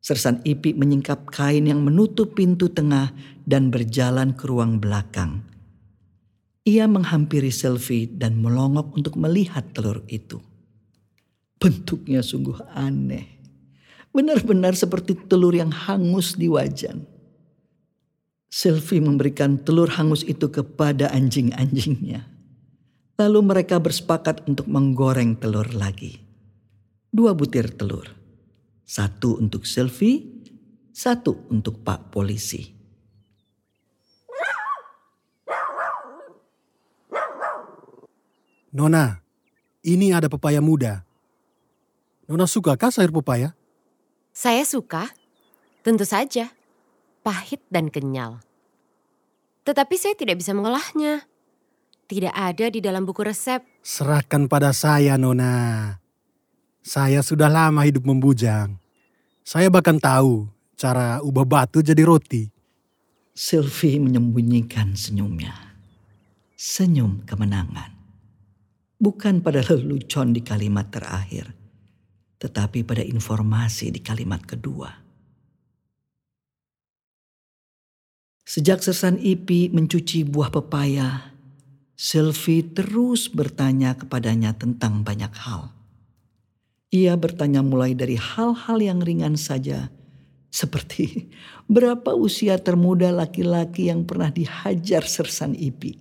Sersan 0.00 0.40
Ipi 0.40 0.72
menyingkap 0.72 1.28
kain 1.28 1.68
yang 1.68 1.84
menutup 1.84 2.32
pintu 2.32 2.72
tengah 2.72 3.12
dan 3.44 3.68
berjalan 3.68 4.32
ke 4.32 4.48
ruang 4.48 4.80
belakang. 4.80 5.44
Ia 6.64 6.88
menghampiri 6.88 7.52
Selfie 7.52 8.08
dan 8.08 8.40
melongok 8.40 8.96
untuk 8.96 9.20
melihat 9.20 9.76
telur 9.76 10.00
itu. 10.08 10.40
Bentuknya 11.60 12.24
sungguh 12.24 12.64
aneh. 12.72 13.28
Benar-benar 14.08 14.72
seperti 14.72 15.20
telur 15.28 15.52
yang 15.52 15.68
hangus 15.68 16.32
di 16.40 16.48
wajan. 16.48 17.13
Selfie 18.54 19.02
memberikan 19.02 19.58
telur 19.58 19.90
hangus 19.98 20.22
itu 20.22 20.46
kepada 20.46 21.10
anjing-anjingnya. 21.10 22.22
Lalu 23.18 23.40
mereka 23.42 23.82
bersepakat 23.82 24.46
untuk 24.46 24.70
menggoreng 24.70 25.34
telur 25.42 25.66
lagi. 25.74 26.22
Dua 27.10 27.34
butir 27.34 27.74
telur 27.74 28.06
satu 28.86 29.42
untuk 29.42 29.66
Sylvie, 29.66 30.46
satu 30.94 31.50
untuk 31.50 31.82
Pak 31.82 32.14
Polisi. 32.14 32.62
Nona, 38.70 39.18
ini 39.82 40.14
ada 40.14 40.30
pepaya 40.30 40.62
muda. 40.62 41.02
Nona 42.30 42.46
sukakah 42.46 42.94
sayur 42.94 43.10
pepaya? 43.10 43.50
Saya 44.30 44.62
suka, 44.62 45.10
tentu 45.82 46.06
saja. 46.06 46.54
Pahit 47.24 47.64
dan 47.72 47.88
kenyal. 47.88 48.44
Tetapi 49.64 49.96
saya 49.96 50.12
tidak 50.12 50.44
bisa 50.44 50.52
mengolahnya. 50.52 51.24
Tidak 52.04 52.36
ada 52.36 52.68
di 52.68 52.84
dalam 52.84 53.08
buku 53.08 53.24
resep. 53.24 53.64
Serahkan 53.80 54.44
pada 54.44 54.76
saya, 54.76 55.16
Nona. 55.16 55.96
Saya 56.84 57.24
sudah 57.24 57.48
lama 57.48 57.80
hidup 57.80 58.04
membujang. 58.04 58.76
Saya 59.40 59.72
bahkan 59.72 59.96
tahu 59.96 60.44
cara 60.76 61.24
ubah 61.24 61.48
batu 61.48 61.80
jadi 61.80 62.04
roti. 62.04 62.52
Sylvie 63.32 63.96
menyembunyikan 64.04 64.92
senyumnya. 64.92 65.56
Senyum 66.60 67.24
kemenangan. 67.24 67.96
Bukan 69.00 69.40
pada 69.40 69.64
lelucon 69.64 70.36
di 70.36 70.44
kalimat 70.44 70.92
terakhir, 70.92 71.56
tetapi 72.36 72.84
pada 72.84 73.00
informasi 73.00 73.88
di 73.88 74.00
kalimat 74.04 74.44
kedua. 74.44 75.03
Sejak 78.44 78.84
Sersan 78.84 79.16
Ipi 79.16 79.72
mencuci 79.72 80.20
buah 80.28 80.52
pepaya, 80.52 81.32
Sylvie 81.96 82.60
terus 82.60 83.32
bertanya 83.32 83.96
kepadanya 83.96 84.52
tentang 84.52 85.00
banyak 85.00 85.32
hal. 85.32 85.72
Ia 86.92 87.16
bertanya 87.16 87.64
mulai 87.64 87.96
dari 87.96 88.20
hal-hal 88.20 88.84
yang 88.84 89.00
ringan 89.00 89.40
saja, 89.40 89.88
seperti 90.52 91.32
berapa 91.74 92.12
usia 92.12 92.60
termuda 92.60 93.08
laki-laki 93.16 93.88
yang 93.88 94.04
pernah 94.04 94.28
dihajar 94.28 95.08
sersan 95.08 95.56
IPI, 95.56 95.96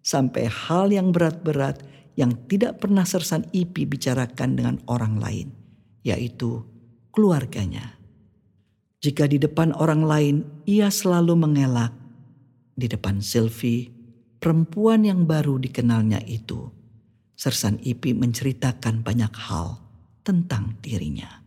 sampai 0.00 0.48
hal 0.48 0.88
yang 0.96 1.12
berat-berat 1.12 1.84
yang 2.16 2.32
tidak 2.48 2.80
pernah 2.80 3.04
sersan 3.04 3.52
IPI 3.52 3.84
bicarakan 3.84 4.50
dengan 4.56 4.76
orang 4.88 5.20
lain, 5.20 5.52
yaitu 6.00 6.64
keluarganya. 7.12 7.95
Jika 8.96 9.28
di 9.28 9.36
depan 9.36 9.76
orang 9.76 10.08
lain 10.08 10.36
ia 10.64 10.88
selalu 10.88 11.36
mengelak, 11.36 11.92
di 12.72 12.88
depan 12.88 13.20
Sylvie, 13.20 13.92
perempuan 14.40 15.04
yang 15.04 15.28
baru 15.28 15.60
dikenalnya 15.60 16.24
itu, 16.24 16.72
Sersan 17.36 17.76
Ipi 17.84 18.16
menceritakan 18.16 19.04
banyak 19.04 19.32
hal 19.36 19.76
tentang 20.24 20.80
dirinya. 20.80 21.44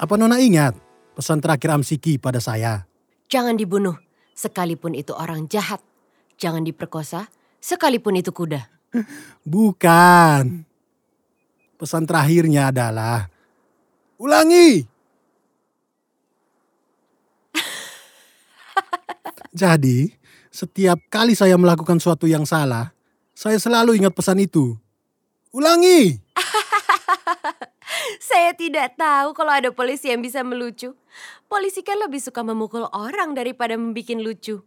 Apa 0.00 0.16
Nona 0.16 0.40
ingat 0.40 0.72
pesan 1.12 1.44
terakhir 1.44 1.68
Amsiki 1.68 2.16
pada 2.16 2.40
saya? 2.40 2.88
Jangan 3.28 3.60
dibunuh, 3.60 4.00
sekalipun 4.32 4.96
itu 4.96 5.12
orang 5.12 5.48
jahat. 5.52 5.84
Jangan 6.40 6.66
diperkosa, 6.66 7.30
sekalipun 7.62 8.18
itu 8.18 8.34
kuda. 8.34 8.66
Bukan. 9.42 10.66
Pesan 11.74 12.06
terakhirnya 12.06 12.70
adalah, 12.70 13.26
ulangi, 14.16 14.86
Jadi, 19.54 20.10
setiap 20.50 20.98
kali 21.10 21.34
saya 21.38 21.54
melakukan 21.58 22.00
suatu 22.02 22.26
yang 22.26 22.46
salah, 22.46 22.90
Saya 23.34 23.58
selalu 23.58 23.98
ingat 23.98 24.14
pesan 24.14 24.38
itu. 24.38 24.78
Ulangi! 25.50 26.22
Saya 28.30 28.54
tidak 28.54 28.94
tahu 28.94 29.34
kalau 29.34 29.50
ada 29.50 29.74
polisi 29.74 30.06
yang 30.06 30.22
bisa 30.22 30.46
melucu. 30.46 30.94
Polisi 31.50 31.82
kan 31.82 31.98
lebih 31.98 32.22
suka 32.22 32.46
memukul 32.46 32.86
orang 32.94 33.34
daripada 33.34 33.74
membuat 33.74 34.22
lucu. 34.22 34.62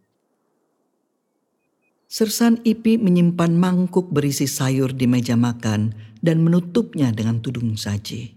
Sersan 2.08 2.64
Ipi 2.64 2.96
menyimpan 2.96 3.52
mangkuk 3.52 4.08
berisi 4.08 4.48
sayur 4.48 4.96
di 4.96 5.04
meja 5.04 5.36
makan 5.36 5.92
dan 6.24 6.40
menutupnya 6.40 7.12
dengan 7.12 7.44
tudung 7.44 7.76
saji. 7.76 8.32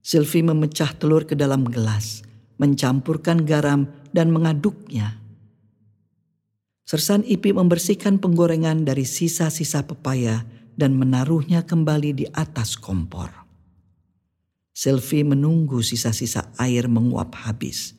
Sylvie 0.00 0.40
memecah 0.40 0.96
telur 0.96 1.28
ke 1.28 1.36
dalam 1.36 1.68
gelas, 1.68 2.24
mencampurkan 2.56 3.44
garam 3.44 3.84
dan 4.16 4.32
mengaduknya. 4.32 5.20
Sersan 6.88 7.20
Ipi 7.28 7.52
membersihkan 7.52 8.16
penggorengan 8.16 8.88
dari 8.88 9.04
sisa-sisa 9.04 9.84
pepaya 9.84 10.48
dan 10.72 10.96
menaruhnya 10.96 11.68
kembali 11.68 12.16
di 12.16 12.24
atas 12.32 12.80
kompor. 12.80 13.28
Sylvie 14.72 15.20
menunggu 15.20 15.84
sisa-sisa 15.84 16.48
air 16.56 16.88
menguap 16.88 17.36
habis, 17.44 17.92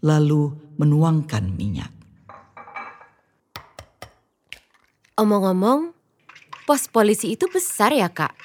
lalu 0.00 0.56
menuangkan 0.80 1.52
minyak. 1.52 1.97
Omong-omong, 5.18 5.90
pos 6.62 6.86
polisi 6.86 7.34
itu 7.34 7.50
besar 7.50 7.90
ya 7.90 8.06
kak? 8.06 8.38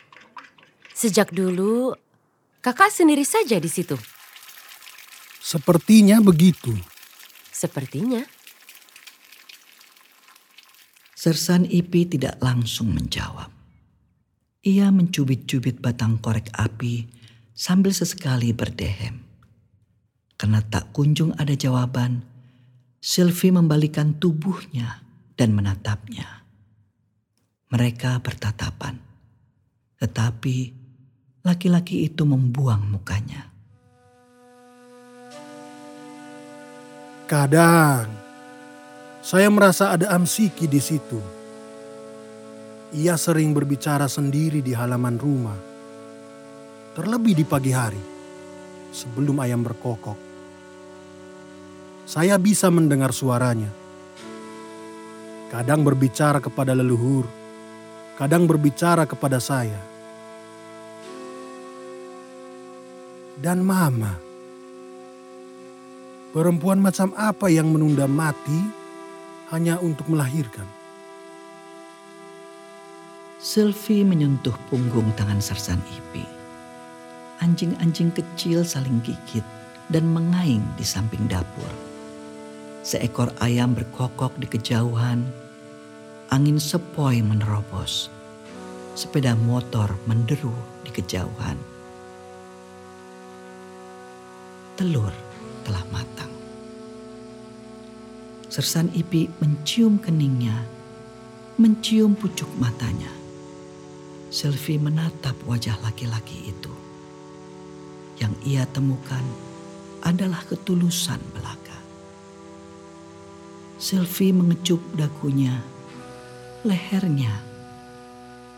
Sejak 0.98 1.30
dulu, 1.30 1.94
kakak 2.66 2.90
sendiri 2.90 3.22
saja 3.22 3.62
di 3.62 3.70
situ. 3.70 3.94
Sepertinya 5.38 6.18
begitu. 6.18 6.74
Sepertinya. 7.54 8.26
Sersan 11.14 11.70
Ipi 11.70 12.10
tidak 12.10 12.42
langsung 12.42 12.90
menjawab. 12.90 13.54
Ia 14.66 14.90
mencubit-cubit 14.90 15.78
batang 15.78 16.18
korek 16.18 16.50
api 16.58 17.06
sambil 17.54 17.94
sesekali 17.94 18.50
berdehem. 18.50 19.22
Karena 20.42 20.60
tak 20.66 20.90
kunjung 20.90 21.38
ada 21.38 21.54
jawaban, 21.54 22.26
Sylvie 22.98 23.54
membalikan 23.54 24.18
tubuhnya 24.18 25.06
dan 25.38 25.54
menatapnya. 25.54 26.43
Mereka 27.74 28.22
bertatapan. 28.22 29.02
Tetapi 29.98 30.58
laki-laki 31.42 32.06
itu 32.06 32.22
membuang 32.22 32.86
mukanya. 32.86 33.50
Kadang 37.26 38.06
saya 39.26 39.50
merasa 39.50 39.90
ada 39.90 40.14
Amsiki 40.14 40.70
di 40.70 40.78
situ. 40.78 41.18
Ia 42.94 43.18
sering 43.18 43.58
berbicara 43.58 44.06
sendiri 44.06 44.62
di 44.62 44.78
halaman 44.78 45.18
rumah. 45.18 45.58
Terlebih 46.94 47.34
di 47.34 47.42
pagi 47.42 47.74
hari, 47.74 48.04
sebelum 48.94 49.42
ayam 49.42 49.66
berkokok. 49.66 50.20
Saya 52.06 52.38
bisa 52.38 52.70
mendengar 52.70 53.10
suaranya. 53.10 53.74
Kadang 55.50 55.82
berbicara 55.82 56.38
kepada 56.38 56.78
leluhur, 56.78 57.26
kadang 58.14 58.46
berbicara 58.46 59.10
kepada 59.10 59.42
saya. 59.42 59.80
Dan 63.34 63.66
mama, 63.66 64.16
perempuan 66.32 66.80
macam 66.80 67.12
apa 67.18 67.50
yang 67.50 67.74
menunda 67.74 68.08
mati 68.08 68.62
hanya 69.52 69.82
untuk 69.82 70.08
melahirkan? 70.08 70.66
Sylvie 73.44 74.08
menyentuh 74.08 74.56
punggung 74.72 75.12
tangan 75.20 75.44
Sersan 75.44 75.82
Ipi. 75.92 76.24
Anjing-anjing 77.44 78.16
kecil 78.16 78.64
saling 78.64 79.04
gigit 79.04 79.44
dan 79.92 80.08
mengaing 80.08 80.64
di 80.80 80.86
samping 80.88 81.28
dapur. 81.28 81.68
Seekor 82.88 83.36
ayam 83.44 83.76
berkokok 83.76 84.40
di 84.40 84.48
kejauhan 84.48 85.43
angin 86.34 86.58
sepoi 86.58 87.22
menerobos. 87.22 88.10
Sepeda 88.98 89.38
motor 89.38 89.94
menderu 90.10 90.50
di 90.82 90.90
kejauhan. 90.90 91.62
Telur 94.74 95.14
telah 95.62 95.86
matang. 95.94 96.34
Sersan 98.50 98.90
Ipi 98.98 99.30
mencium 99.38 100.02
keningnya, 100.02 100.58
mencium 101.62 102.18
pucuk 102.18 102.50
matanya. 102.58 103.14
Sylvie 104.34 104.82
menatap 104.82 105.38
wajah 105.46 105.78
laki-laki 105.86 106.50
itu. 106.50 106.74
Yang 108.18 108.34
ia 108.42 108.66
temukan 108.66 109.22
adalah 110.02 110.42
ketulusan 110.50 111.22
belaka. 111.38 111.78
Sylvie 113.78 114.34
mengecup 114.34 114.82
dagunya 114.98 115.62
lehernya, 116.64 117.44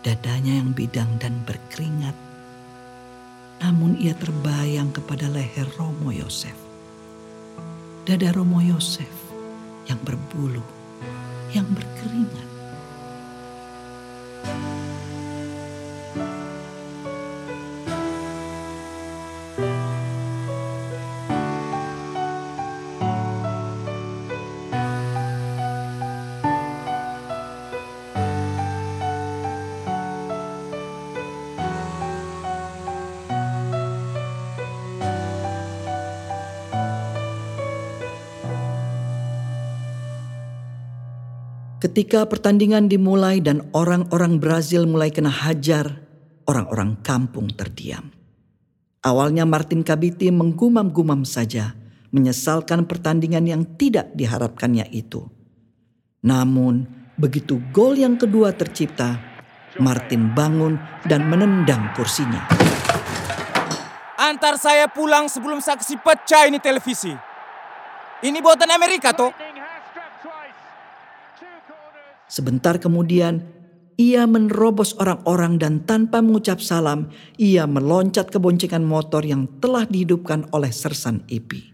dadanya 0.05 0.61
yang 0.61 0.77
bidang 0.77 1.09
dan 1.17 1.41
berkeringat. 1.41 2.13
Namun 3.65 3.97
ia 3.97 4.13
terbayang 4.13 4.93
kepada 4.93 5.25
leher 5.25 5.65
Romo 5.73 6.13
Yosef. 6.13 6.53
Dada 8.05 8.29
Romo 8.29 8.61
Yosef 8.61 9.09
yang 9.89 9.97
berbulu, 10.05 10.61
yang 11.49 11.65
berkeringat. 11.73 12.49
Ketika 41.95 42.27
pertandingan 42.27 42.91
dimulai 42.91 43.39
dan 43.39 43.71
orang-orang 43.71 44.36
Brazil 44.36 44.84
mulai 44.84 45.15
kena 45.15 45.31
hajar, 45.31 46.03
orang-orang 46.43 46.99
kampung 46.99 47.47
terdiam. 47.55 48.12
Awalnya 48.99 49.47
Martin 49.47 49.79
Kabiti 49.79 50.27
menggumam-gumam 50.27 51.23
saja, 51.23 51.71
menyesalkan 52.12 52.84
pertandingan 52.84 53.47
yang 53.47 53.63
tidak 53.79 54.12
diharapkannya 54.12 54.91
itu. 54.91 55.23
Namun, 56.19 56.84
begitu 57.15 57.63
gol 57.71 57.95
yang 57.95 58.19
kedua 58.19 58.51
tercipta, 58.51 59.15
Martin 59.79 60.36
bangun 60.36 60.75
dan 61.08 61.23
menendang 61.31 61.95
kursinya. 61.95 62.43
Antar 64.19 64.60
saya 64.60 64.91
pulang 64.91 65.31
sebelum 65.31 65.63
saksi 65.63 66.03
pecah 66.03 66.43
ini 66.43 66.60
televisi. 66.60 67.15
Ini 68.19 68.43
buatan 68.43 68.67
Amerika 68.75 69.15
toh? 69.15 69.44
Sebentar 72.25 72.81
kemudian, 72.81 73.45
ia 73.95 74.27
menerobos 74.27 74.91
orang-orang 74.99 75.55
dan 75.55 75.88
tanpa 75.88 76.19
mengucap 76.19 76.59
salam, 76.59 77.07
ia 77.39 77.63
meloncat 77.63 78.27
ke 78.27 78.41
boncengan 78.41 78.83
motor 78.83 79.23
yang 79.23 79.47
telah 79.63 79.88
dihidupkan 79.88 80.51
oleh 80.51 80.73
Sersan 80.73 81.23
Ipi. 81.31 81.71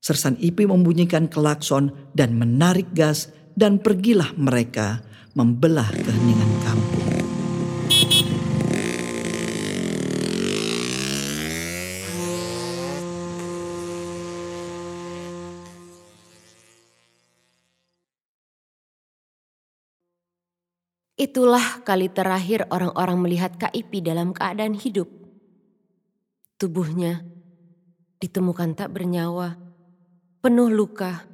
Sersan 0.00 0.40
Ipi 0.40 0.64
membunyikan 0.64 1.28
klakson 1.28 1.92
dan 2.14 2.38
menarik 2.38 2.88
gas 2.94 3.28
dan 3.58 3.82
pergilah 3.82 4.32
mereka 4.38 5.02
membelah 5.34 5.90
keheningan 5.90 6.52
kampung. 6.64 6.95
Itulah 21.16 21.80
kali 21.80 22.12
terakhir 22.12 22.68
orang-orang 22.68 23.16
melihat 23.24 23.56
KIP 23.56 24.04
dalam 24.04 24.36
keadaan 24.36 24.76
hidup. 24.76 25.08
Tubuhnya 26.60 27.24
ditemukan 28.20 28.76
tak 28.76 28.92
bernyawa, 28.92 29.56
penuh 30.44 30.68
luka 30.68 31.24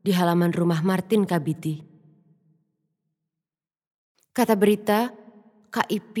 di 0.00 0.16
halaman 0.16 0.56
rumah 0.56 0.80
Martin 0.80 1.28
Kabiti. 1.28 1.84
Kata 4.32 4.56
berita, 4.56 5.12
KIP 5.68 6.16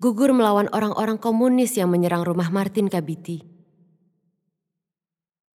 gugur 0.00 0.32
melawan 0.32 0.72
orang-orang 0.72 1.20
komunis 1.20 1.76
yang 1.76 1.92
menyerang 1.92 2.24
rumah 2.24 2.48
Martin 2.48 2.88
Kabiti. 2.88 3.44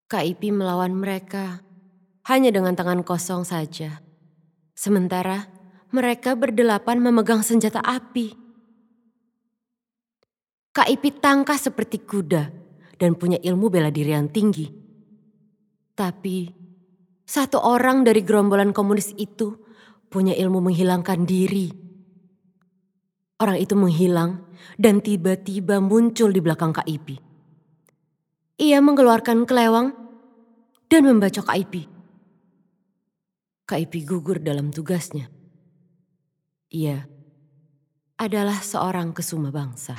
KIP 0.06 0.54
melawan 0.54 0.93
mereka 0.93 1.65
hanya 2.30 2.54
dengan 2.54 2.78
tangan 2.78 3.02
kosong 3.02 3.41
saja. 3.41 4.06
Sementara 4.78 5.54
Mereka 5.95 6.36
berdelapan 6.36 6.99
memegang 6.99 7.39
senjata 7.39 7.79
api. 7.79 8.36
Kak 10.75 10.91
Ipi 10.91 11.23
tangkas 11.23 11.71
seperti 11.71 12.03
kuda 12.03 12.51
dan 12.99 13.15
punya 13.15 13.39
ilmu 13.39 13.71
bela 13.71 13.88
diri 13.88 14.12
yang 14.12 14.27
tinggi. 14.27 14.67
Tapi 15.95 16.51
satu 17.23 17.63
orang 17.63 18.03
dari 18.03 18.27
gerombolan 18.27 18.75
komunis 18.75 19.15
itu 19.15 19.55
punya 20.12 20.36
ilmu 20.36 20.67
menghilangkan 20.67 21.23
diri. 21.23 21.71
Orang 23.39 23.55
itu 23.55 23.79
menghilang 23.79 24.43
dan 24.75 24.99
tiba-tiba 24.99 25.79
muncul 25.79 26.27
di 26.36 26.43
belakang 26.43 26.75
Kak 26.75 26.91
Ipi. 26.91 27.15
Ia 28.60 28.84
mengeluarkan 28.84 29.47
kelewang 29.47 29.95
dan 30.91 31.08
membacok 31.08 31.47
Kak 31.47 31.55
Ipi. 31.55 31.84
Kak 33.63 33.79
Ipi 33.79 33.99
gugur 34.03 34.43
dalam 34.43 34.75
tugasnya. 34.75 35.35
Ia 36.73 36.97
adalah 38.17 38.58
seorang 38.58 39.13
kesuma 39.13 39.54
bangsa. 39.54 39.93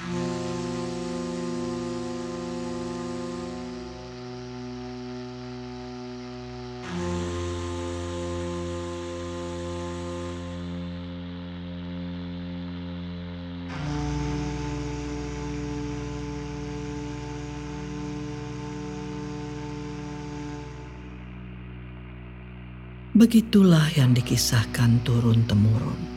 Begitulah 23.16 23.88
yang 23.96 24.12
dikisahkan 24.12 25.00
turun-temurun 25.00 26.15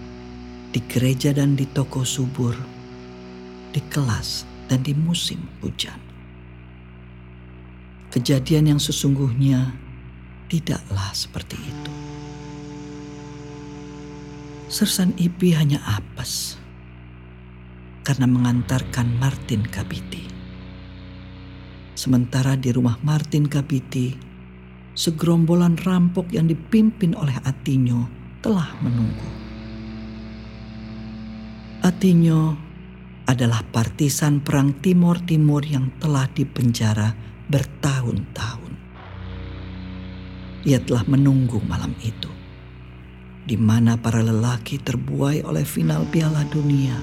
di 0.70 0.80
gereja 0.86 1.34
dan 1.34 1.58
di 1.58 1.66
toko 1.66 2.06
subur, 2.06 2.54
di 3.74 3.82
kelas 3.90 4.46
dan 4.70 4.86
di 4.86 4.94
musim 4.94 5.42
hujan. 5.66 5.98
Kejadian 8.14 8.78
yang 8.78 8.82
sesungguhnya 8.82 9.74
tidaklah 10.50 11.10
seperti 11.14 11.58
itu. 11.58 11.94
Sersan 14.70 15.18
Ipi 15.18 15.58
hanya 15.58 15.82
apes 15.82 16.62
karena 18.06 18.30
mengantarkan 18.30 19.18
Martin 19.18 19.66
Kabiti. 19.66 20.30
Sementara 21.98 22.54
di 22.54 22.70
rumah 22.70 23.02
Martin 23.02 23.50
Kabiti, 23.50 24.14
segerombolan 24.94 25.78
rampok 25.82 26.30
yang 26.30 26.46
dipimpin 26.46 27.18
oleh 27.18 27.38
Atinyo 27.42 28.06
telah 28.46 28.70
menunggu. 28.86 29.38
Atinyo 31.80 32.60
adalah 33.24 33.63
partisan 33.63 34.44
perang 34.44 34.76
Timur 34.84 35.15
Timur 35.24 35.63
yang 35.63 35.88
telah 35.96 36.28
dipenjara 36.28 37.15
bertahun-tahun. 37.48 38.74
Ia 40.68 40.84
telah 40.84 41.08
menunggu 41.08 41.63
malam 41.63 41.96
itu, 42.04 42.28
di 43.48 43.56
mana 43.56 43.96
para 43.96 44.20
lelaki 44.20 44.76
terbuai 44.76 45.48
oleh 45.48 45.63
final 45.63 46.04
Piala 46.12 46.44
Dunia, 46.52 47.00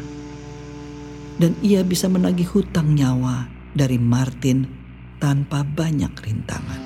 dan 1.41 1.57
ia 1.65 1.81
bisa 1.81 2.13
menagih 2.13 2.53
hutang 2.53 2.93
nyawa 2.93 3.49
dari 3.73 3.97
Martin 3.97 4.69
tanpa 5.17 5.65
banyak 5.65 6.13
rintangan. 6.21 6.83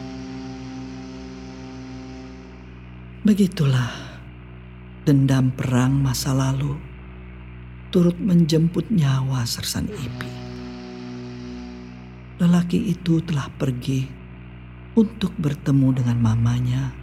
Begitulah 3.26 3.90
dendam 5.02 5.50
perang 5.50 5.98
masa 5.98 6.30
lalu 6.30 6.89
turut 7.90 8.14
menjemput 8.22 8.86
nyawa 8.94 9.42
Sersan 9.42 9.90
Ipi. 9.90 10.30
Lelaki 12.38 12.94
itu 12.94 13.18
telah 13.26 13.50
pergi 13.58 14.06
untuk 14.94 15.34
bertemu 15.36 15.98
dengan 15.98 16.18
mamanya, 16.22 16.94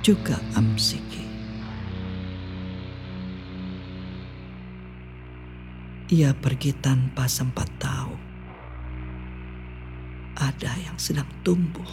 juga 0.00 0.40
Amsiki. 0.56 1.28
Ia 6.16 6.32
pergi 6.32 6.72
tanpa 6.80 7.28
sempat 7.28 7.68
tahu 7.76 8.14
ada 10.38 10.72
yang 10.80 10.96
sedang 10.96 11.28
tumbuh 11.44 11.88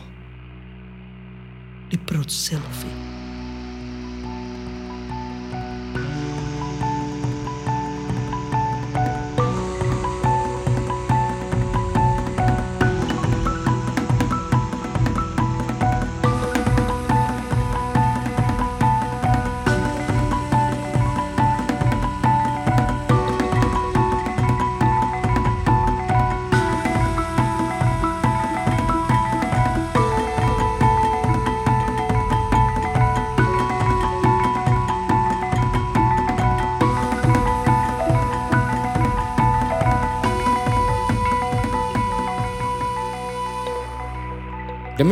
di 1.91 1.97
perut 1.99 2.29
Sylvie. 2.29 3.32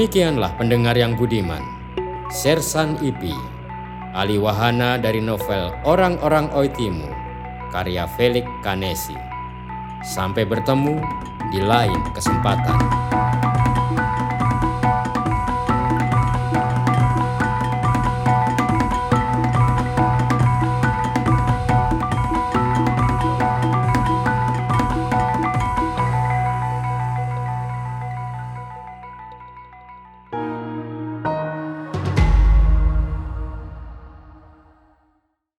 Demikianlah 0.01 0.57
pendengar 0.57 0.97
yang 0.97 1.13
budiman, 1.13 1.61
Sersan 2.33 2.97
Ipi, 3.05 3.37
Ali 4.17 4.41
Wahana 4.41 4.97
dari 4.97 5.21
novel 5.21 5.69
Orang-orang 5.85 6.49
Oitimu, 6.57 7.05
karya 7.69 8.09
Felix 8.17 8.49
Kanesi. 8.65 9.13
Sampai 10.01 10.49
bertemu 10.49 10.97
di 11.53 11.61
lain 11.61 12.01
kesempatan. 12.17 13.00